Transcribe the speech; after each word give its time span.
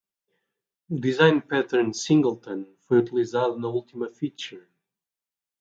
O 0.91 0.95
design 0.97 1.41
pattern 1.41 1.93
Singleton 1.93 2.65
foi 2.87 2.97
utilizado 2.97 3.55
na 3.59 3.67
última 3.67 4.09
feature. 4.09 4.65